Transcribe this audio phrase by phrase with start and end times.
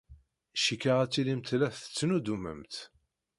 [0.63, 2.75] Cikkeɣ ad tilimt la tettnuddumemt.